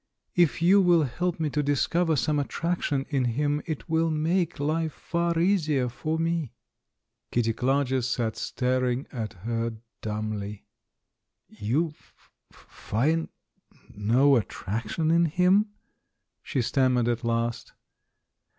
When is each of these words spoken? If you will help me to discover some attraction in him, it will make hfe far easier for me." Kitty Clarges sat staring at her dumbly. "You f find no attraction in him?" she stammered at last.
If 0.33 0.63
you 0.63 0.81
will 0.81 1.03
help 1.03 1.39
me 1.39 1.51
to 1.51 1.61
discover 1.61 2.15
some 2.15 2.39
attraction 2.39 3.05
in 3.09 3.25
him, 3.25 3.61
it 3.67 3.87
will 3.87 4.09
make 4.09 4.55
hfe 4.55 4.89
far 4.89 5.37
easier 5.37 5.89
for 5.89 6.17
me." 6.17 6.55
Kitty 7.31 7.53
Clarges 7.53 8.09
sat 8.09 8.35
staring 8.35 9.05
at 9.11 9.33
her 9.45 9.77
dumbly. 10.01 10.65
"You 11.49 11.89
f 11.89 12.31
find 12.51 13.29
no 13.95 14.37
attraction 14.37 15.11
in 15.11 15.25
him?" 15.25 15.67
she 16.41 16.63
stammered 16.63 17.07
at 17.07 17.23
last. 17.23 17.73